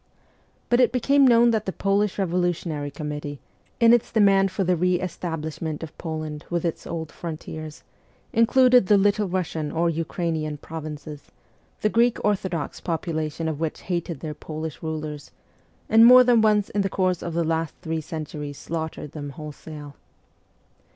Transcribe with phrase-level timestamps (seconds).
[0.67, 3.39] But it became known that the Polish revolutionary committee,
[3.79, 7.83] in its demand for the re establishment of Poland with its old frontiers,
[8.33, 11.29] included the Little Russian or Ukrainian provinces,
[11.81, 15.29] the Greek Orthodox population of which hated their Polish rulers,
[15.87, 19.93] and more than once in the course of the last three centuries slaughtered them wholesale.